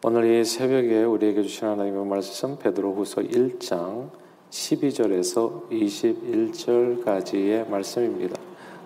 [0.00, 4.10] 오늘 이 새벽에 우리에게 주신 하나님의 말씀 베드로후서 1장
[4.48, 8.40] 12절에서 21절까지의 말씀입니다.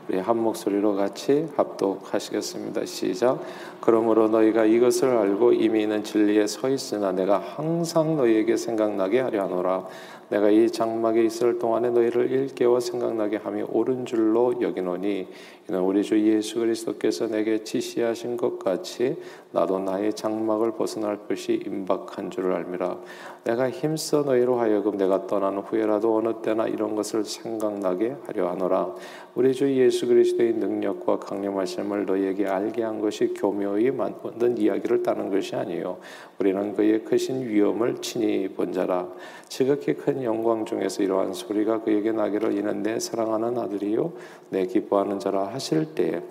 [0.08, 2.86] 우리 한 목소리로 같이 합독하시겠습니다.
[2.86, 3.44] 시작.
[3.82, 9.86] 그러므로 너희가 이것을 알고 이미 있는 진리에 서 있으나 내가 항상 너희에게 생각나게 하려 하노라.
[10.32, 15.28] 내가 이 장막에 있을 동안에 너희를 일깨워 생각나게 함이 옳은 줄로 여기노니
[15.68, 19.16] 이는 우리 주 예수 그리스도께서 내게 지시하신 것 같이
[19.52, 22.98] 나도 나의 장막을 벗어날 것이 임박한 줄을 알미라.
[23.44, 28.94] 내가 힘써 너희로 하여금 내가 떠난 후에라도 어느 때나 이런 것을 생각나게 하려 하노라.
[29.34, 35.54] 우리 주 예수 그리스도의 능력과 강림하심을 너희에게 알게 한 것이 교묘히 만든 이야기를 따는 것이
[35.54, 35.98] 아니요.
[36.38, 39.08] 우리는 그의 크신 위엄을 친히 본 자라.
[39.48, 44.12] 지극히 큰 영광 중에서 이러한 소리가 그에게 나기를 이는 내 사랑하는 아들이요
[44.50, 46.22] 내 기뻐하는 자라 하실 때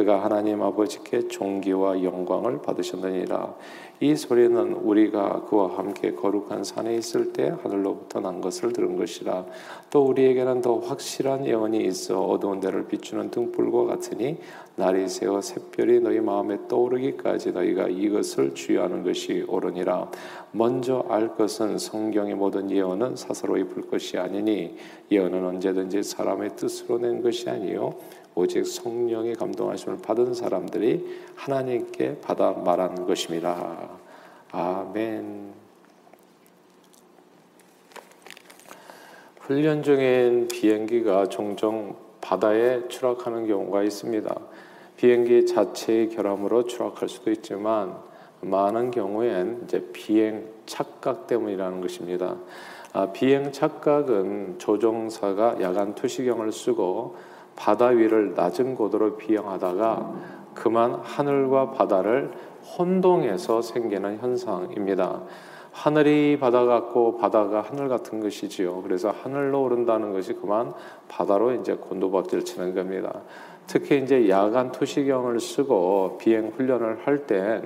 [0.00, 3.54] 그가 하나님 아버지께 존귀와 영광을 받으셨느니라.
[4.02, 9.44] 이 소리는 우리가 그와 함께 거룩한 산에 있을 때 하늘로부터 난 것을 들은 것이라.
[9.90, 14.38] 또 우리에게는 더 확실한 예언이 있어 어두운 데를 비추는 등불과 같으니
[14.80, 20.10] 날이 새어 샛별이 너희 마음에 떠오르기까지 너희가 이것을 주의하는 것이 옳으니라.
[20.52, 24.78] 먼저 알 것은 성경의 모든 예언은 사사로이 불 것이 아니니
[25.10, 27.94] 예언은 언제든지 사람의 뜻으로 낸 것이 아니요
[28.34, 33.90] 오직 성령의 감동하심을 받은 사람들이 하나님께 받아 말한 것입니다.
[34.50, 35.52] 아멘.
[39.40, 44.49] 훈련 중인 비행기가 종종 바다에 추락하는 경우가 있습니다.
[45.00, 47.96] 비행기 자체의 결함으로 추락할 수도 있지만
[48.42, 52.36] 많은 경우엔 이제 비행 착각 때문이라는 것입니다.
[52.92, 57.16] 아, 비행 착각은 조종사가 야간 투시경을 쓰고
[57.56, 60.12] 바다 위를 낮은 고도로 비행하다가
[60.52, 62.32] 그만 하늘과 바다를
[62.76, 65.22] 혼동해서 생기는 현상입니다.
[65.72, 68.82] 하늘이 바다 같고 바다가 하늘 같은 것이지요.
[68.82, 70.74] 그래서 하늘로 오른다는 것이 그만
[71.08, 73.22] 바다로 이제 곤도박질 치는 겁니다.
[73.72, 77.62] 특히 이제 야간 투시경을 쓰고 비행 훈련을 할때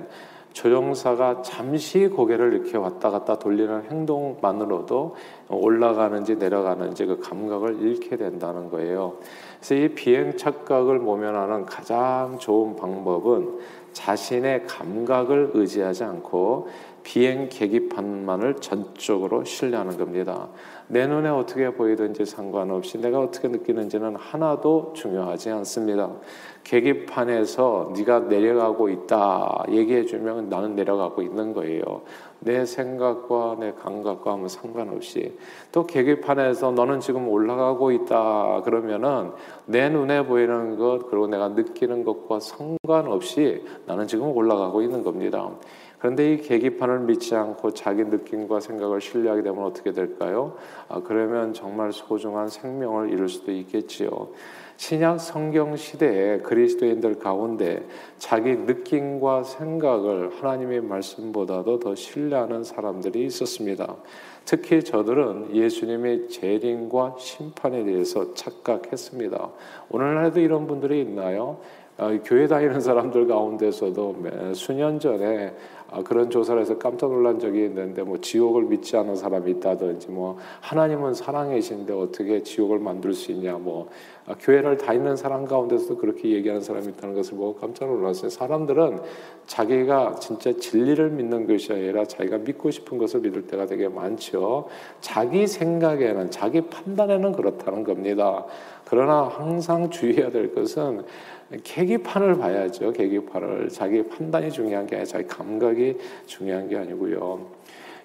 [0.53, 5.15] 조종사가 잠시 고개를 이렇게 왔다 갔다 돌리는 행동만으로도
[5.49, 9.15] 올라가는지 내려가는지 그 감각을 잃게 된다는 거예요.
[9.57, 13.57] 그래서 이 비행 착각을 모면하는 가장 좋은 방법은
[13.93, 16.69] 자신의 감각을 의지하지 않고
[17.05, 20.49] 비행 계기판만을 전적으로 신뢰하는 겁니다.
[20.87, 26.09] 내 눈에 어떻게 보이든지 상관없이 내가 어떻게 느끼는지는 하나도 중요하지 않습니다.
[26.63, 32.01] 계기판에서 네가 내려가고 있다 얘기해 주면 나는 내려가고 있는 거예요.
[32.39, 35.37] 내 생각과 내 감각과 아무 상관없이
[35.71, 39.31] 또 계기판에서 너는 지금 올라가고 있다 그러면은
[39.65, 45.51] 내 눈에 보이는 것 그리고 내가 느끼는 것과 상관없이 나는 지금 올라가고 있는 겁니다.
[46.05, 50.55] 그런데 이 계기판을 믿지 않고 자기 느낌과 생각을 신뢰하게 되면 어떻게 될까요?
[50.87, 54.29] 아, 그러면 정말 소중한 생명을 잃을 수도 있겠지요.
[54.77, 57.87] 신약 성경 시대에 그리스도인들 가운데
[58.19, 63.95] 자기 느낌과 생각을 하나님의 말씀보다도 더 신뢰하는 사람들이 있었습니다.
[64.45, 69.49] 특히 저들은 예수님의 재림과 심판에 대해서 착각했습니다.
[69.89, 71.57] 오늘날에도 이런 분들이 있나요?
[71.97, 74.17] 어, 교회 다니는 사람들 가운데서도
[74.53, 79.51] 수년 전에 아, 그런 조사를 해서 깜짝 놀란 적이 있는데 뭐 지옥을 믿지 않은 사람이
[79.51, 83.89] 있다든지 뭐 하나님은 사랑이신데 어떻게 지옥을 만들 수 있냐 뭐
[84.27, 88.29] 아, 교회를 다니는 사람 가운데서도 그렇게 얘기하는 사람이 있다는 것을 보고 깜짝 놀랐어요.
[88.29, 88.99] 사람들은
[89.45, 94.67] 자기가 진짜 진리를 믿는 것이 아니라 자기가 믿고 싶은 것을 믿을 때가 되게 많죠.
[94.99, 98.45] 자기 생각에는 자기 판단에는 그렇다는 겁니다.
[98.85, 101.03] 그러나 항상 주의해야 될 것은
[101.63, 102.91] 계기판을 봐야죠.
[102.91, 107.47] 계기판을 자기 판단이 중요한 게 아니라 자기 감각이 중요한 게 아니고요.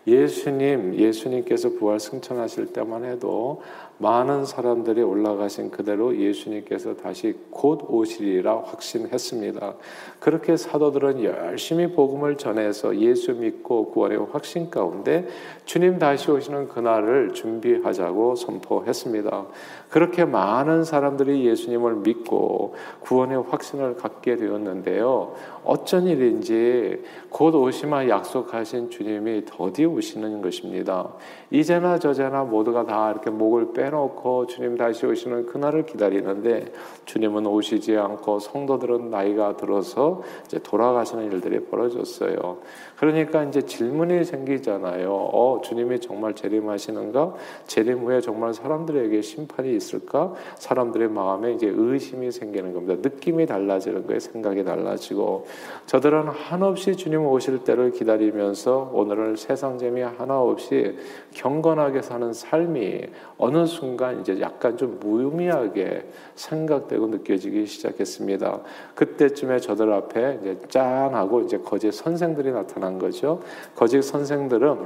[0.07, 3.63] 예수님, 예수님께서 부활 승천하실 때만 해도
[4.01, 9.75] 많은 사람들이 올라가신 그대로 예수님께서 다시 곧 오시리라 확신했습니다.
[10.21, 15.29] 그렇게 사도들은 열심히 복음을 전해서 예수 믿고 구원의 확신 가운데
[15.67, 19.47] 주님 다시 오시는 그날을 준비하자고 선포했습니다.
[19.91, 25.35] 그렇게 많은 사람들이 예수님을 믿고 구원의 확신을 갖게 되었는데요.
[25.63, 31.11] 어쩐 일인지 곧 오시마 약속하신 주님이 더디 오시는 것입니다.
[31.51, 36.73] 이제나 저제나 모두가 다 이렇게 목을 빼 해놓고 주님 다시 오시는 그날을 기다리는데
[37.05, 42.59] 주님은 오시지 않고 성도들은 나이가 들어서 이제 돌아가시는 일들이 벌어졌어요.
[42.97, 45.13] 그러니까 이제 질문이 생기잖아요.
[45.13, 47.35] 어, 주님이 정말 재림하시는가?
[47.67, 50.33] 재림 후에 정말 사람들에게 심판이 있을까?
[50.57, 52.97] 사람들의 마음에 이제 의심이 생기는 겁니다.
[53.03, 54.21] 느낌이 달라지는 거예요.
[54.21, 55.47] 생각이 달라지고
[55.87, 60.97] 저들은 한없이 주님 오실 때를 기다리면서 오늘을 세상 재미 하나 없이
[61.35, 63.01] 경건하게 사는 삶이
[63.39, 63.80] 어느 순간
[64.21, 68.61] 이제 약간 좀 무의미하게 생각되고 느껴지기 시작했습니다.
[68.95, 73.41] 그때쯤에 저들 앞에 이제 짠 하고 이제 거짓 선생들이 나타난 거죠.
[73.75, 74.77] 거짓 선생들은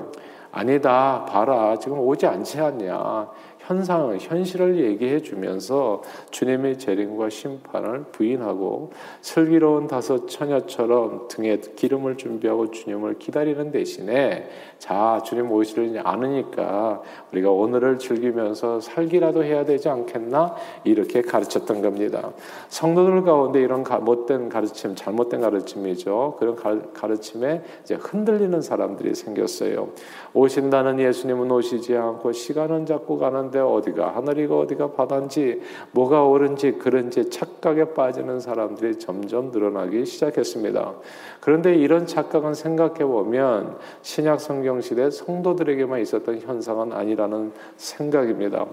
[0.52, 3.28] 아니다, 봐라, 지금 오지 않지 않냐.
[3.66, 8.90] 현상을 현실을 얘기해 주면서 주님의 재림과 심판을 부인하고
[9.22, 17.00] 슬기로운 다섯 처녀처럼 등에 기름을 준비하고 주님을 기다리는 대신에 자 주님 오시지 않으니까
[17.32, 22.32] 우리가 오늘을 즐기면서 살기라도 해야 되지 않겠나 이렇게 가르쳤던 겁니다.
[22.68, 26.36] 성도들 가운데 이런 못된 가르침, 잘못된 가르침이죠.
[26.38, 29.88] 그런 가 르침에 이제 흔들리는 사람들이 생겼어요.
[30.34, 35.62] 오신다는 예수님은 오시지 않고 시간은 자꾸 가는 데 어디가 하늘이고 어디가 바다인지
[35.92, 40.92] 뭐가 옳은지 그런지 착각에 빠지는 사람들이 점점 늘어나기 시작했습니다.
[41.40, 48.66] 그런데 이런 착각은 생각해 보면 신약 성경 시대 성도들에게만 있었던 현상은 아니라는 생각입니다.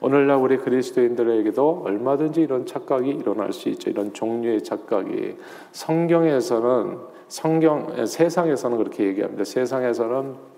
[0.00, 3.88] 오늘날 우리 그리스도인들에게도 얼마든지 이런 착각이 일어날 수 있죠.
[3.88, 5.36] 이런 종류의 착각이
[5.72, 6.98] 성경에서는
[7.28, 9.44] 성경 세상에서는 그렇게 얘기합니다.
[9.44, 10.55] 세상에서는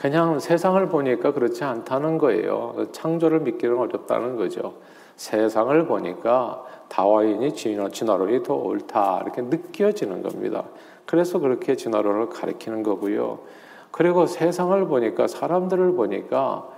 [0.00, 2.86] 그냥 세상을 보니까 그렇지 않다는 거예요.
[2.90, 4.76] 창조를 믿기는 어렵다는 거죠.
[5.16, 10.64] 세상을 보니까 다와인이 진화론이 더 옳다 이렇게 느껴지는 겁니다.
[11.04, 13.40] 그래서 그렇게 진화론을 가리키는 거고요.
[13.90, 16.68] 그리고 세상을 보니까 사람들을 보니까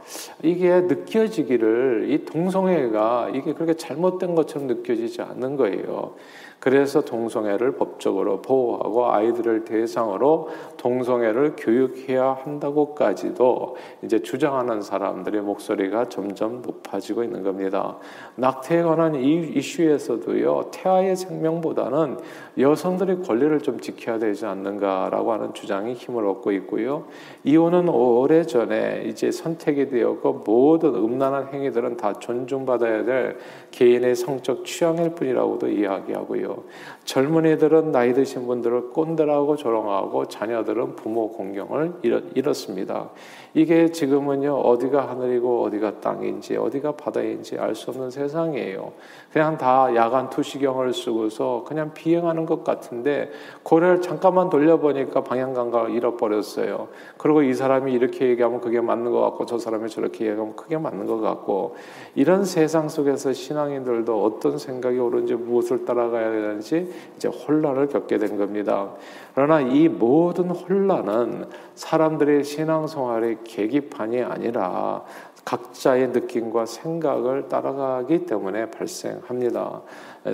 [0.42, 6.14] 이게 느껴지기를 이 동성애가 이게 그렇게 잘못된 것처럼 느껴지지 않는 거예요.
[6.62, 17.24] 그래서 동성애를 법적으로 보호하고 아이들을 대상으로 동성애를 교육해야 한다고까지도 이제 주장하는 사람들의 목소리가 점점 높아지고
[17.24, 17.96] 있는 겁니다.
[18.36, 22.18] 낙태에 관한 이 이슈에서도요, 태아의 생명보다는
[22.56, 27.01] 여성들의 권리를 좀 지켜야 되지 않는가라고 하는 주장이 힘을 얻고 있고요.
[27.44, 33.38] 이혼은 오래전에 이제 선택이 되었고 모든 음란한 행위들은 다 존중받아야 될
[33.70, 36.64] 개인의 성적 취향일 뿐이라고도 이야기하고요.
[37.04, 43.10] 젊은이들은 나이 드신 분들을 꼰대라고 조롱하고 자녀들은 부모 공경을 잃었 습니다.
[43.54, 48.92] 이게 지금은요 어디가 하늘이고 어디가 땅인지 어디가 바다인지 알 수 없는 세상이에요.
[49.32, 53.30] 그냥 다 야간 투시경을 쓰고서 그냥 비행하는 것 같은데
[53.62, 56.88] 고래를 잠깐만 돌려보니까 방향 감각을 잃어버렸어요.
[57.16, 61.06] 그리고 이 사람이 이렇게 얘기하면 그게 맞는 것 같고 저 사람이 저렇게 얘기하면 그게 맞는
[61.06, 61.76] 것 같고
[62.14, 68.90] 이런 세상 속에서 신앙인들도 어떤 생각이 옳은지 무엇을 따라가야 되는지 이제 혼란을 겪게 된 겁니다.
[69.34, 75.04] 그러나 이 모든 혼란은 사람들의 신앙생활의 계기판이 아니라
[75.44, 79.82] 각자의 느낌과 생각을 따라가기 때문에 발생합니다.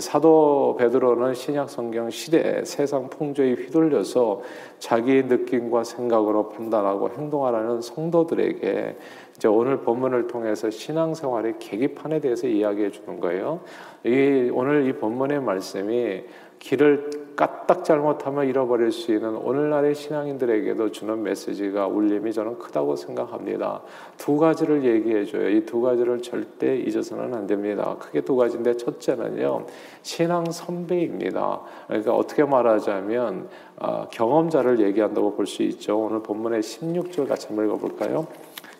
[0.00, 4.42] 사도 베드로는 신약 성경 시대 세상 풍조에 휘둘려서
[4.78, 8.96] 자기의 느낌과 생각으로 판단하고 행동하라는 성도들에게
[9.36, 13.60] 이제 오늘 본문을 통해서 신앙생활의 계기판에 대해서 이야기해 주는 거예요.
[14.04, 16.24] 이 오늘 이 본문의 말씀이
[16.58, 23.80] 길을 까딱 잘못하면 잃어버릴 수 있는 오늘날의 신앙인들에게도 주는 메시지가 울림이 저는 크다고 생각합니다.
[24.16, 25.48] 두 가지를 얘기해 줘요.
[25.48, 27.94] 이 두 가지를 절대 잊어서는 안 됩니다.
[28.00, 29.66] 크게 두 가지인데 첫째는요.
[30.02, 31.60] 신앙 선배입니다.
[31.86, 33.48] 그러니까 어떻게 말하자면
[33.80, 35.96] 어, 경험자를 얘기한다고 볼 수 있죠.
[35.98, 38.26] 오늘 본문의 16절 같이 한번 읽어볼까요?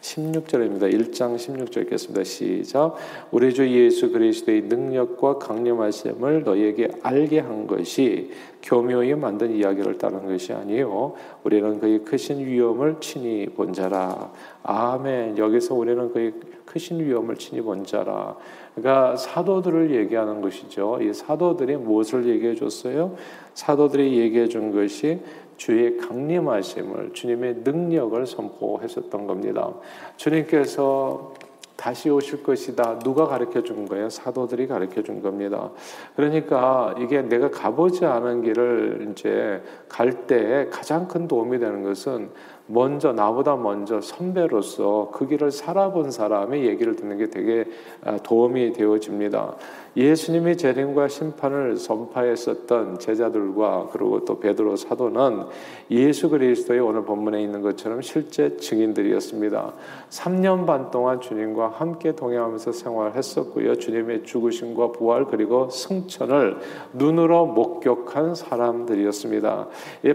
[0.01, 0.93] 16절입니다.
[0.93, 2.25] 1장 16절 읽겠습니다.
[2.25, 2.95] 시작.
[3.31, 8.31] 우리 주 예수 그리스도의 능력과 강림하심을 너희에게 알게 한 것이
[8.63, 11.15] 교묘히 만든 이야기를 따른 것이 아니요
[11.45, 14.33] 우리는 그의 크신 위엄을 친히 본 자라.
[14.63, 15.39] 아멘.
[15.39, 16.33] 여기서 우리는 그의
[16.65, 18.37] 크신 위엄을 친히 본 자라.
[18.75, 20.99] 그러니까 사도들을 얘기하는 것이죠.
[21.01, 23.17] 이 사도들이 무엇을 얘기해 줬어요?
[23.55, 25.19] 사도들이 얘기해 준 것이
[25.59, 29.75] 주의 강림하심을 주님의 능력을 선포했었던 겁니다.
[30.17, 31.35] 주님께서
[31.77, 32.99] 다시 오실 것이다.
[32.99, 34.11] 누가 가르쳐 준 거예요?
[34.11, 35.71] 사도들이 가르쳐 준 겁니다.
[36.17, 42.31] 그러니까 이게 내가 가보지 않은 길을 이제 갈 때 가장 큰 도움이 되는 것은
[42.71, 47.65] 먼저 나보다 먼저 선배로서 그 길을 살아본 사람의 얘기를 듣는 게 되게
[48.05, 49.57] 아, 도움이 되어집니다.
[49.97, 55.47] 예수님이 재림과 심판을 선파했었던 제자들과 그리고 또 베드로 사도는
[55.91, 59.73] 예수 그리스도의 오늘 본문에 있는 것처럼 실제 증인들이었습니다.
[60.11, 63.77] 3년 반 동안 주님과 함께 동행하면서 생활했었고요.
[63.77, 66.59] 주님의 죽으심과 부활 그리고 승천을
[66.93, 69.67] 눈으로 목격한 사람들이었습니다.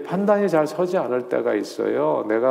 [0.05, 2.23] 판단이 잘 서지 않을 때가 있어요.
[2.29, 2.42] 내가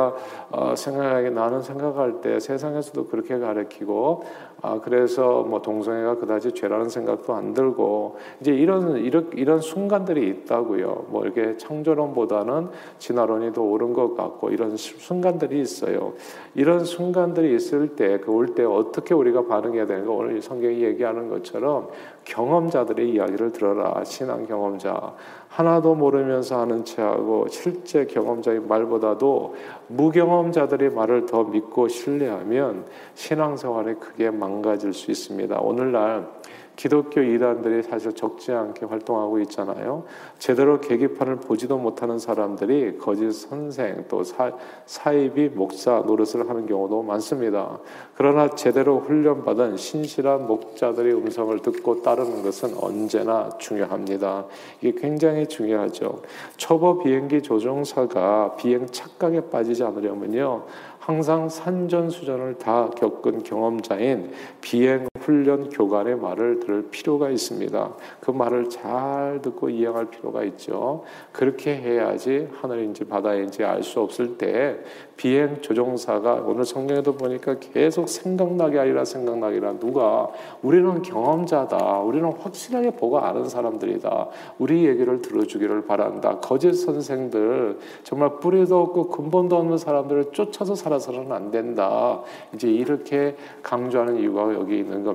[0.51, 4.23] 어, 생각하게 나는 생각할 때 세상에서도 그렇게 가르치고
[4.65, 11.07] 아 그래서 뭐 동성애가 그다지 죄라는 생각도 안 들고 이제 이런 이런 이런 순간들이 있다고요.
[11.09, 16.13] 뭐 이렇게 창조론보다는 진화론이 더 옳은 것 같고 이런 순간들이 있어요.
[16.55, 21.89] 이런 순간들이 있을 때 그 올 때 어떻게 우리가 반응해야 되는가 오늘 성경이 얘기하는 것처럼
[22.23, 25.13] 경험자들의 이야기를 들어라 신앙 경험자
[25.49, 29.55] 하나도 모르면서 하는 체하고 실제 경험자의 말보다도
[29.87, 35.59] 무경험자들의 말을 더 믿고 신뢰하면 신앙생활에 크게 망 가질 수 있습니다.
[35.59, 36.27] 오늘날
[36.75, 40.05] 기독교 이단들이 사실 적지 않게 활동하고 있잖아요.
[40.39, 44.51] 제대로 계기판을 보지도 못하는 사람들이 거짓 선생 또 사,
[44.85, 47.79] 사입이 목사 노릇을 하는 경우도 많습니다.
[48.15, 54.45] 그러나 제대로 훈련받은 신실한 목자들의 음성을 듣고 따르는 것은 언제나 중요합니다.
[54.81, 56.23] 이게 굉장히 중요하죠.
[56.57, 60.65] 초보 비행기 조종사가 비행 착각에 빠지지 않으려면요.
[61.05, 64.31] 항상 산전수전을 다 겪은 경험자인
[64.61, 67.93] 비행 훈련 교관의 말을 들을 필요가 있습니다.
[68.19, 71.03] 그 말을 잘 듣고 이해할 필요가 있죠.
[71.31, 74.79] 그렇게 해야지 하늘인지 바다인지 알 수 없을 때
[75.15, 80.29] 비행 조종사가 오늘 성경에도 보니까 계속 생각나게 아니라 생각나기라 누가
[80.61, 81.99] 우리는 경험자다.
[81.99, 84.29] 우리는 확실하게 보고 아는 사람들이다.
[84.57, 86.39] 우리 얘기를 들어주기를 바란다.
[86.39, 92.21] 거짓 선생들 정말 뿌리도 없고 근본도 없는 사람들을 쫓아서 살아서는 안 된다.
[92.53, 95.12] 이제 이렇게 강조하는 이유가 여기 있는 겁니다.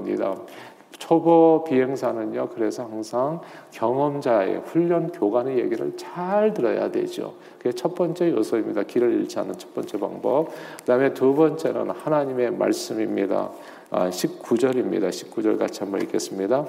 [0.98, 3.40] 초보 비행사는요, 그래서 항상
[3.70, 7.34] 경험자의 훈련 교관의 얘기를 잘 들어야 되죠.
[7.58, 8.82] 그게 첫 번째 요소입니다.
[8.82, 10.48] 길을 잃지 않는 첫 번째 방법.
[10.78, 13.50] 그 다음에 두 번째는 하나님의 말씀입니다.
[13.90, 15.08] 아, 19절입니다.
[15.08, 16.66] 19절 같이 한번 읽겠습니다.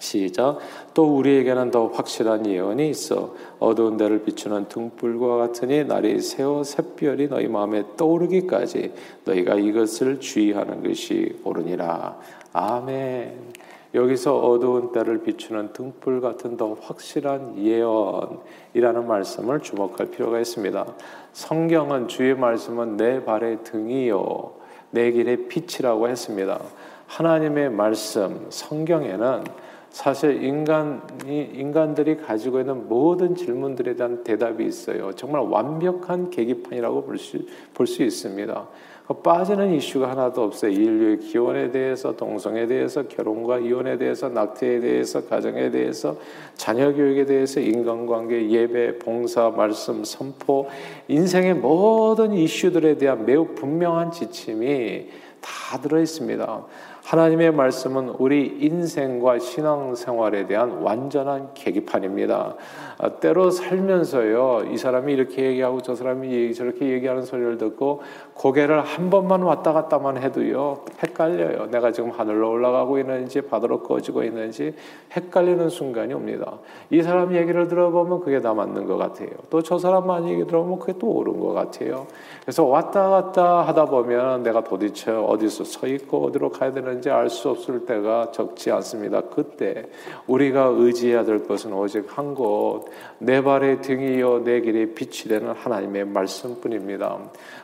[0.00, 0.58] 시작.
[0.94, 7.46] 또 우리에게는 더 확실한 예언이 있어 어두운 데를 비추는 등불과 같으니 날이 새어 샛별이 너희
[7.46, 8.92] 마음에 떠오르기까지
[9.24, 12.18] 너희가 이것을 주의하는 것이 옳으니라.
[12.52, 13.60] 아멘.
[13.92, 20.86] 여기서 어두운 때를 비추는 등불 같은 더 확실한 예언이라는 말씀을 주목할 필요가 있습니다.
[21.32, 24.52] 성경은 주의 말씀은 내 발의 등이요
[24.92, 26.60] 내 길의 빛이라고 했습니다.
[27.08, 29.44] 하나님의 말씀 성경에는
[29.90, 35.12] 사실 인간이 인간들이 가지고 있는 모든 질문들에 대한 대답이 있어요.
[35.12, 37.38] 정말 완벽한 계기판이라고 볼수
[37.74, 38.68] 볼 수 있습니다.
[39.10, 40.70] 그 빠지는 이슈가 하나도 없어요.
[40.70, 46.16] 인류의 기원에 대해서, 동성에 대해서, 결혼과 이혼에 대해서, 낙태에 대해서, 가정에 대해서,
[46.54, 50.68] 자녀 교육에 대해서, 인간관계, 예배, 봉사, 말씀, 선포,
[51.08, 55.08] 인생의 모든 이슈들에 대한 매우 분명한 지침이
[55.40, 56.64] 다 들어 있습니다.
[57.04, 62.56] 하나님의 말씀은 우리 인생과 신앙생활에 대한 완전한 계기판입니다.
[62.98, 68.02] 아, 때로 살면서요, 이 사람이 이렇게 얘기하고 저 사람이 저렇게 얘기하는 소리를 듣고
[68.40, 71.66] 고개를 한 번만 왔다 갔다만 해도요, 헷갈려요.
[71.66, 74.74] 내가 지금 하늘로 올라가고 있는지 바다로 꺼지고 있는지
[75.14, 76.54] 헷갈리는 순간이 옵니다.
[76.88, 79.28] 이 사람 얘기를 들어보면 그게 다 맞는 것 같아요.
[79.50, 82.06] 또 저 사람 얘기 들어보면 그게 또 옳은 것 같아요.
[82.40, 87.50] 그래서 왔다 갔다 하다 보면 내가 도대체 어디서 서 있고 어디로 가야 되는지 알 수
[87.50, 89.20] 없을 때가 적지 않습니다.
[89.20, 89.84] 그때
[90.26, 92.86] 우리가 의지해야 될 것은 오직 한 곳,
[93.18, 97.18] 내 발의 등이요 내 길의 빛이 되는 하나님의 말씀뿐입니다.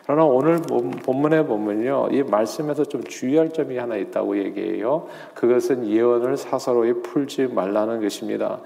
[0.04, 5.06] 그러나 오늘 본문에 보면요, 이 말씀에서 좀 주의할 점이 하나 있다고 얘기해요.
[5.34, 8.60] 그것은 예언을 사사로이 풀지 말라는 것입니다.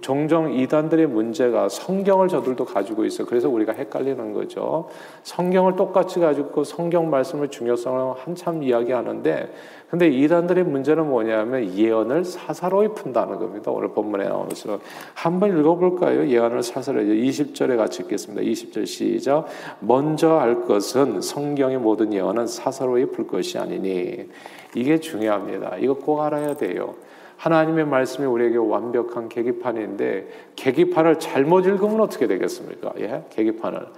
[0.00, 3.24] 종종 이단들의 문제가 성경을 저들도 가지고 있어.
[3.24, 4.88] 그래서 우리가 헷갈리는 거죠.
[5.22, 9.52] 성경을 똑같이 가지고 성경 말씀의 중요성을 한참 이야기하는데,
[9.90, 13.70] 근데 이단들의 문제는 뭐냐면 예언을 사사로이 푼다는 겁니다.
[13.70, 14.80] 오늘 본문에 나오는 것처럼.
[15.12, 16.28] 한번 읽어볼까요?
[16.28, 17.28] 예언을 사사로이.
[17.28, 18.42] 20절에 같이 읽겠습니다.
[18.42, 19.46] 20절 시작.
[19.80, 24.30] 먼저 알 것은 성경의 모든 예언은 사사로이 풀 것이 아니니.
[24.74, 25.76] 이게 중요합니다.
[25.76, 26.94] 이거 꼭 알아야 돼요.
[27.42, 32.92] 하나님의 말씀이 우리에게 완벽한 계기판인데 계기판을 잘못 읽으면 어떻게 되겠습니까?
[33.00, 33.24] 예?
[33.30, 33.88] 계기판을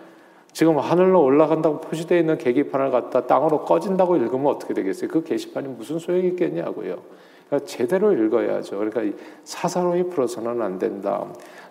[0.52, 5.10] 지금 하늘로 올라간다고 표시되어 있는 계기판을 갖다 땅으로 꺼진다고 읽으면 어떻게 되겠어요?
[5.10, 7.02] 그 게시판이 무슨 소용이 있겠냐고요.
[7.48, 8.78] 그러니까 제대로 읽어야죠.
[8.78, 11.26] 그러니까 사사로이 풀어서는 안 된다.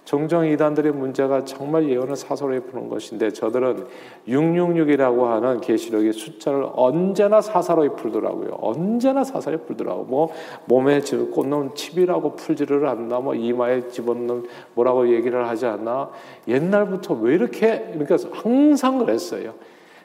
[0.06, 3.86] 종종 이단들의 문제가 정말 예언을 사설에 푸는 것인데 저들은
[4.28, 8.58] 666이라고 하는 계시록의 숫자를 언제나 사사로이 풀더라고요.
[8.60, 10.04] 언제나 사사로이 풀더라고.
[10.04, 10.30] 뭐
[10.66, 16.10] 몸에 꽂는 칩이라고 풀지를 않나, 뭐 이마에 집어넣는 뭐라고 얘기를 하지 않나.
[16.50, 19.54] 옛날부터 왜 이렇게 그러니까 항상 그랬어요.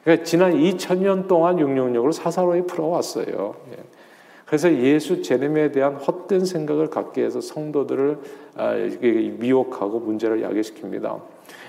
[0.03, 3.55] 그러니까 지난 2000년 동안 666을 사사로이 풀어왔어요.
[4.49, 4.57] 예.
[4.57, 8.17] 그래서 예수 재림에 대한 헛된 생각을 갖게 해서 성도들을
[8.55, 8.73] 아,
[9.39, 11.21] 미혹하고 문제를 야기시킵니다.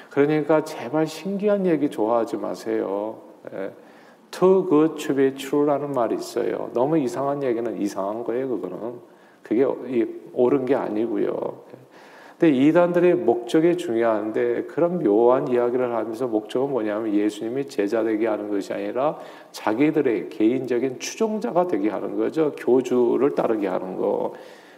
[0.08, 3.18] 그러니까 제발 신기한 얘기 좋아하지 마세요.
[3.52, 3.70] 예.
[4.30, 6.70] Too good to be true라는 말이 있어요.
[6.72, 8.48] 너무 이상한 얘기는 이상한 거예요.
[8.48, 8.94] 그거는
[9.42, 9.66] 그게
[10.32, 11.62] 옳은 게 아니고요.
[12.40, 18.72] 근데 이단들의 목적이 중요한데 그런 묘한 이야기를 하면서 목적은 뭐냐면 예수님이 제자 되게 하는 것이
[18.72, 19.18] 아니라
[19.52, 22.52] 자기들의 개인적인 추종자가 되게 하는 거죠.
[22.56, 24.32] 교주를 따르게 하는 거.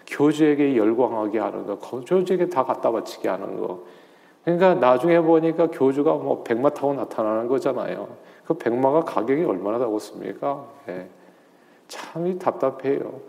[0.09, 1.79] 교주에게 열광하게 하는 거.
[1.79, 3.85] 교주에게 다 갖다 바치게 하는 거.
[4.43, 8.09] 그러니까 나중에 보니까 교주가 뭐 백마 타고 나타나는 거잖아요.
[8.45, 10.67] 그 백마가 가격이 얼마나 나겠습니까?
[10.89, 11.07] 예.
[11.87, 13.21] 참이 답답해요.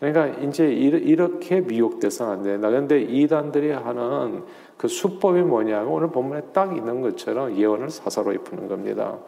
[0.00, 2.68] 그러니까 이제 이렇게 미혹돼서는 안 된다.
[2.68, 4.44] 그런데 이단들이 하는
[4.78, 9.18] 그 수법이 뭐냐면 오늘 본문에 딱 있는 것처럼 예언을 사사로이 푸는 겁니다.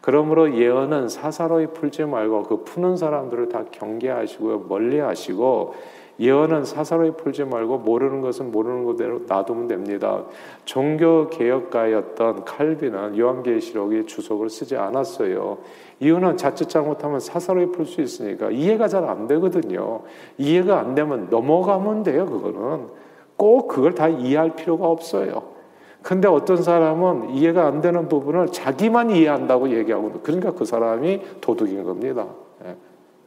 [0.00, 5.74] 그러므로 예언은 사사로이 풀지 말고 그 푸는 사람들을 다 경계하시고 멀리 하시고
[6.20, 10.24] 예언은 사사로이 풀지 말고 모르는 것은 모르는 것대로 놔두면 됩니다.
[10.64, 15.58] 종교 개혁가였던 칼빈은 요한계시록의 주석을 쓰지 않았어요.
[16.00, 20.02] 이유는 자칫 잘못하면 사사로이 풀 수 있으니까 이해가 잘 안 되거든요.
[20.38, 22.26] 이해가 안 되면 넘어가면 돼요.
[22.26, 22.88] 그거는
[23.36, 25.58] 꼭 그걸 다 이해할 필요가 없어요.
[26.02, 32.26] 근데 어떤 사람은 이해가 안 되는 부분을 자기만 이해한다고 얘기하고 그러니까 그 사람이 도둑인 겁니다.
[32.64, 32.76] 예.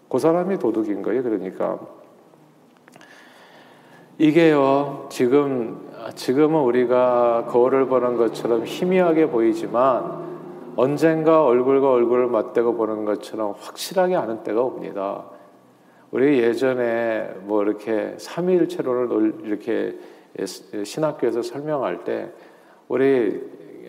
[0.09, 1.23] 그 사람이 도둑인 거예요.
[1.23, 1.79] 그러니까
[4.21, 13.55] 이게요, 지금, 지금은 우리가 거울을 보는 것처럼 희미하게 보이지만 언젠가 얼굴과 얼굴을 맞대고 보는 것처럼
[13.59, 15.23] 확실하게 아는 때가 옵니다.
[16.11, 19.97] 우리 예전에 뭐 이렇게 삼위일체론을 이렇게
[20.83, 22.29] 신학교에서 설명할 때
[22.87, 23.41] 우리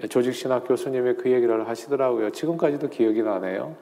[0.09, 2.31] 조직 신학 교수님이 그 얘기를 하시더라고요.
[2.31, 3.75] 지금까지도 기억이 나네요.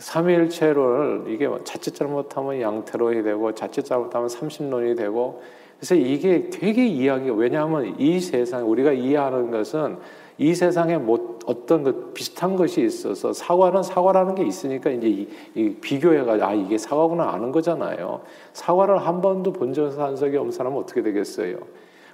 [0.00, 5.42] 삼위일체론을 이게 자칫 잘못하면 양태론이 되고 자칫 잘못하면 삼신론이 되고
[5.78, 9.98] 그래서 이게 되게 이야기가 왜냐하면 이 세상 우리가 이해하는 것은
[10.38, 15.74] 이 세상에 뭐 어떤 그 비슷한 것이 있어서 사과는 사과라는 게 있으니까 이제 이, 이
[15.74, 18.22] 비교해가지고 아 이게 사과구나 아는 거잖아요.
[18.54, 21.58] 사과를 한 번도 본 적이 없는 사람은 어떻게 되겠어요?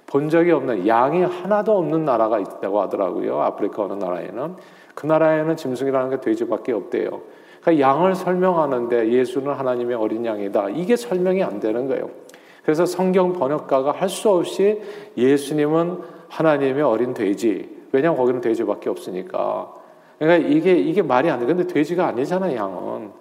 [0.05, 3.41] 본 적이 없는 양이 하나도 없는 나라가 있다고 하더라고요.
[3.41, 4.55] 아프리카 어느 나라에는
[4.93, 7.21] 그 나라에는 짐승이라는 게 돼지밖에 없대요.
[7.67, 10.69] 그러니까 양을 설명하는데 예수는 하나님의 어린 양이다.
[10.69, 12.09] 이게 설명이 안 되는 거예요.
[12.63, 14.81] 그래서 성경 번역가가 할 수 없이
[15.17, 15.99] 예수님은
[16.29, 17.69] 하나님의 어린 돼지.
[17.91, 19.73] 왜냐하면 거기는 돼지밖에 없으니까.
[20.17, 21.45] 그러니까 이게 이게 말이 안 돼.
[21.45, 23.11] 근데 돼지가 아니잖아 양은.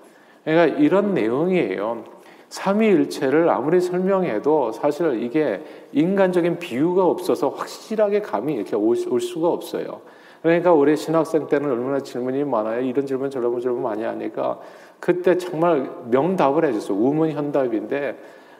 [0.44, 2.04] 그러니까 이런 내용이에요.
[2.48, 5.61] 삼위일체를 아무리 설명해도 사실 이게
[5.92, 10.02] 인간적인 비유가 없어서 확실하게 감이 이렇게 올, 올 수가 없어요.
[10.42, 12.81] 그러니까 우리 신학생 때는 얼마나 질문이 많아요.
[12.83, 14.59] 이런 질문 저런 질문 많이 하니까
[15.01, 16.94] 그때 정말 명답을 해줬어.
[16.94, 18.16] 우문현답인데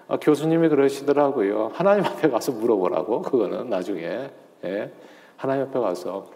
[0.09, 1.71] 아, 교수님이 그러시더라고요.
[1.75, 4.31] 하나님 앞에 가서 물어보라고 그거는 나중에
[4.65, 4.93] 예.
[5.37, 6.27] 하나님 앞에 가서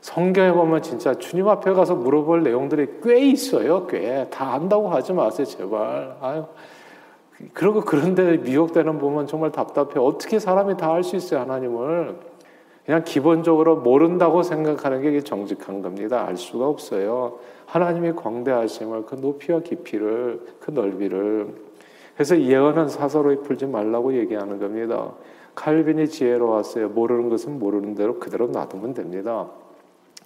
[0.00, 3.86] 성경에 보면 진짜 주님 앞에 가서 물어볼 내용들이 꽤 있어요.
[3.88, 6.16] 꽤 다 안다고 하지 마세요, 제발.
[6.20, 6.44] 아유.
[7.52, 9.92] 그리고 그런데 미혹되는 보면 정말 답답해.
[9.98, 12.16] 어떻게 사람이 다 알 수 있어요, 하나님을?
[12.88, 16.24] 그냥 기본적으로 모른다고 생각하는 게 정직한 겁니다.
[16.26, 17.38] 알 수가 없어요.
[17.66, 21.48] 하나님의 광대하심을 그 높이와 깊이를 그 넓이를
[22.14, 25.12] 그래서 예언은 사서로이 풀지 말라고 얘기하는 겁니다.
[25.54, 26.88] 칼빈이 지혜로 왔어요.
[26.88, 29.50] 모르는 것은 모르는 대로 그대로 놔두면 됩니다.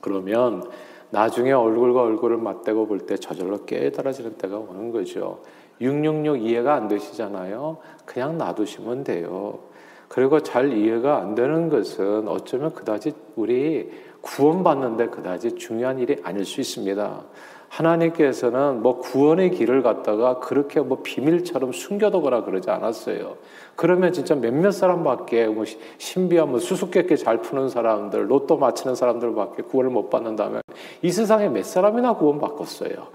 [0.01, 0.62] 그러면
[1.11, 5.40] 나중에 얼굴과 얼굴을 맞대고 볼 때 저절로 깨달아지는 때가 오는 거죠.
[5.81, 7.79] 666 이해가 안 되시잖아요.
[8.07, 9.71] 그냥 놔두시면 돼요.
[10.12, 16.61] 그리고 잘 이해가 안 되는 것은 어쩌면 그다지 우리 구원받는데 그다지 중요한 일이 아닐 수
[16.61, 17.22] 있습니다.
[17.68, 23.38] 하나님께서는 뭐 구원의 길을 갖다가 그렇게 뭐 비밀처럼 숨겨두거나 그러지 않았어요.
[23.75, 25.64] 그러면 진짜 몇몇 사람밖에 뭐
[25.96, 30.61] 신비한 뭐 수수께끼 잘 푸는 사람들, 로또 맞히는 사람들밖에 구원을 못 받는다면
[31.01, 33.07] 이 세상에 몇 사람이나 구원 받겠어요.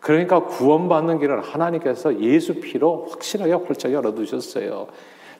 [0.00, 4.88] 그러니까 구원받는 길은 하나님께서 예수 피로 확실하게 활짝 열어두셨어요.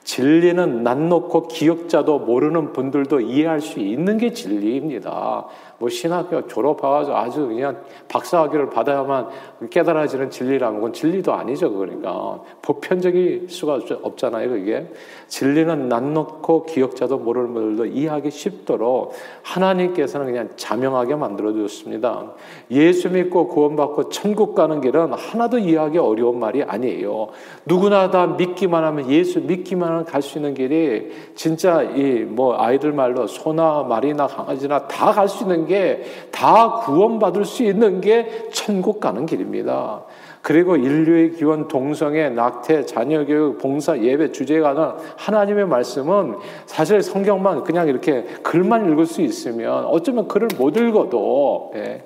[0.03, 5.45] 진리는 난 놓고 기억자도 모르는 분들도 이해할 수 있는 게 진리입니다.
[5.81, 9.29] 뭐 신학교 졸업하가지고 아주 그냥 박사학위를 받아야만
[9.71, 11.73] 깨달아지는 진리라는 건 진리도 아니죠.
[11.73, 14.49] 그러니까 보편적일 수가 없잖아요.
[14.49, 14.85] 그게
[15.27, 22.33] 진리는 난 놓고 기억자도 모르는 분들도 이해하기 쉽도록 하나님께서는 그냥 자명하게 만들어 주셨습니다.
[22.69, 27.29] 예수 믿고 구원받고 천국 가는 길은 하나도 이해하기 어려운 말이 아니에요.
[27.65, 33.25] 누구나 다 믿기만 하면 예수 믿기만 하면 갈수 있는 길이 진짜 이 뭐 아이들 말로
[33.25, 39.27] 소나 말이나 강아지나 다 갈 수 있는 게 다 구원받을 수 있는 게 천국 가는
[39.27, 40.03] 길입니다.
[40.41, 47.87] 그리고 인류의 기원, 동성애, 낙태, 자녀교육, 봉사, 예배 주제가 는 하나님의 말씀은 사실 성경만 그냥
[47.87, 52.03] 이렇게 글만 읽을 수 있으면 어쩌면 글을 못 읽어도 예,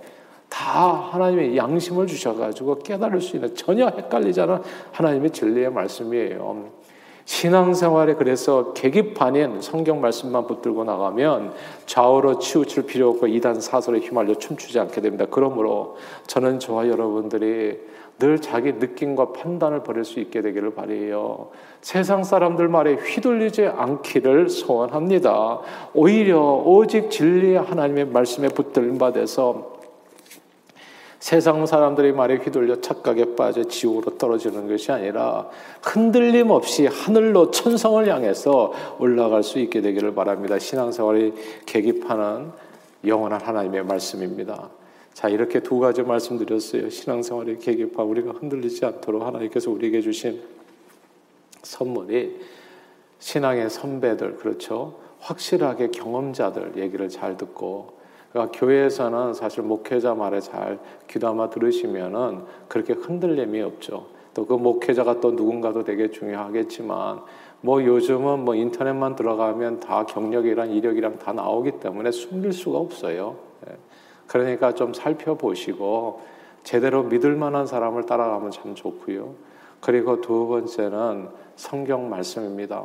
[0.49, 4.59] 다 하나님의 양심을 주셔가지고 깨달을 수 있는 전혀 헷갈리지 않은
[4.91, 6.84] 하나님의 진리의 말씀이에요.
[7.25, 11.53] 신앙생활에 그래서 계기판인 성경 말씀만 붙들고 나가면
[11.87, 15.25] 좌우로 치우칠 필요 없고 이단 사설에 휘말려 춤추지 않게 됩니다.
[15.29, 17.79] 그러므로 저는 저와 여러분들이
[18.17, 21.49] 늘 자기 느낌과 판단을 버릴 수 있게 되기를 바래요.
[21.81, 25.59] 세상 사람들 말에 휘둘리지 않기를 소원합니다.
[25.93, 29.74] 오히려 오직 진리의 하나님의 말씀에 붙들림 받아서
[31.25, 35.49] 세상 사람들의 말에 휘둘려 착각에 빠져 지옥으로 떨어지는 것이 아니라
[35.81, 40.59] 흔들림 없이 하늘로 천성을 향해서 올라갈 수 있게 되기를 바랍니다.
[40.59, 41.33] 신앙생활의
[41.65, 42.51] 계기판은
[43.07, 44.69] 영원한 하나님의 말씀입니다.
[45.15, 46.91] 자, 이렇게 두 가지 말씀드렸어요.
[46.91, 50.43] 신앙생활의 계기판 우리가 흔들리지 않도록 하나님께서 우리에게 주신
[51.63, 52.39] 선물이
[53.17, 54.99] 신앙의 선배들 그렇죠.
[55.21, 57.94] 확실하게 경험자들 얘기를 잘 듣고
[58.35, 64.07] 그러니까 교회에서는 사실 목회자 말에 잘 귀담아 들으시면은 그렇게 흔들림이 없죠.
[64.33, 67.21] 또 그 목회자가 또 누군가도 되게 중요하겠지만
[67.61, 73.37] 뭐 요즘은 뭐 인터넷만 들어가면 다 경력이랑 이력이랑 다 나오기 때문에 숨길 수가 없어요.
[73.69, 73.77] 예.
[74.27, 76.19] 그러니까 좀 살펴보시고
[76.63, 79.33] 제대로 믿을 만한 사람을 따라가면 참 좋고요.
[79.79, 82.83] 그리고 두 번째는 성경 말씀입니다.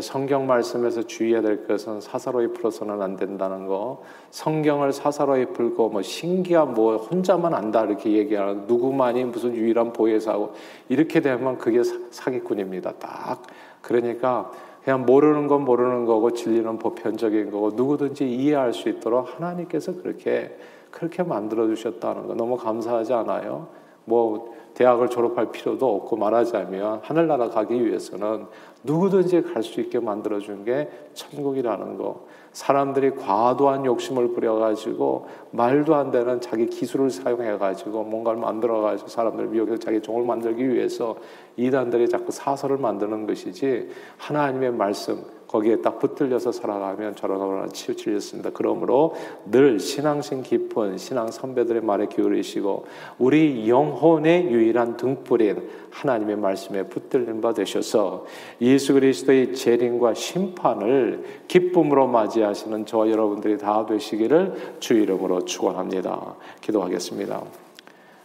[0.00, 4.02] 성경 말씀에서 주의해야 될 것은 사사로이 풀어서는 안 된다는 거.
[4.30, 10.54] 성경을 사사로이 풀고 뭐 신기한 뭐 혼자만 안다 이렇게 얘기하는 누구만이 무슨 유일한 보혜사고
[10.88, 12.92] 이렇게 되면 그게 사 기꾼입니다.
[12.92, 13.42] 딱
[13.82, 14.50] 그러니까
[14.84, 20.56] 그냥 모르는 건 모르는 거고 진리는 보편적인 거고 누구든지 이해할 수 있도록 하나님께서 그렇게
[20.90, 23.68] 그렇게 만들어 주셨다는 거 너무 감사하지 않아요?
[24.04, 28.46] 뭐 대학을 졸업할 필요도 없고 말하자면 하늘나라 가기 위해서는
[28.84, 32.26] 누구든지 갈 수 있게 만들어 준 게 천국이라는 거.
[32.52, 39.08] 사람들이 과도한 욕심을 부려 가지고 말도 안 되는 자기 기술을 사용해 가지고 뭔가를 만들어 가지고
[39.08, 41.16] 사람들 미혹해서 자기 종을 만들기 위해서
[41.56, 48.50] 이단들이 자꾸 사설을 만드는 것이지 하나님의 말씀 거기에 딱 붙들려서 살아가면 저러나 치우치렸습니다.
[48.54, 52.86] 그러므로 늘 신앙심 깊은 신앙 선배들의 말에 기울이시고
[53.18, 58.24] 우리 영혼의 유일한 등불인 하나님의 말씀에 붙들린 바 되셔서
[58.62, 66.34] 예수 그리스도의 재림과 심판을 기쁨으로 맞이하시는 저와 여러분들이 다 되시기를 주 이름으로 축원합니다.
[66.62, 67.42] 기도하겠습니다.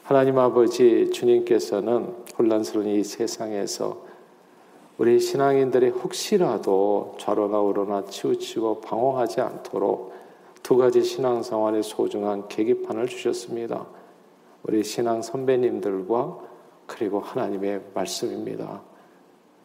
[0.04, 2.08] 하나님 아버지 주님께서는
[2.40, 4.08] 혼란스러운 이 세상에서
[4.98, 10.14] 우리 신앙인들이 혹시라도 좌로나 우로나 치우치고 방황하지 않도록
[10.64, 13.86] 두 가지 신앙생활의 소중한 계기판을 주셨습니다.
[14.64, 16.40] 우리 신앙 선배님들과
[16.88, 18.82] 그리고 하나님의 말씀입니다.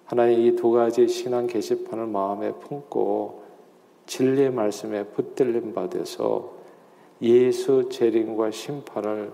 [0.05, 3.43] 하나님 이 두 가지 신앙 게시판을 마음에 품고
[4.05, 6.53] 진리의 말씀에 붙들림 받아서
[7.23, 9.33] 예수 재림과 심판을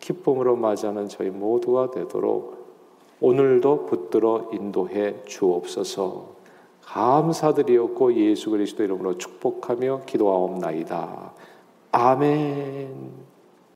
[0.00, 2.57] 기쁨으로 맞이하는 저희 모두가 되도록
[3.20, 6.38] 오늘도 붙들어 인도해 주옵소서.
[6.82, 11.32] 감사드리었고 예수 그리스도 이름으로 축복하며 기도하옵나이다.
[11.92, 13.27] 아멘.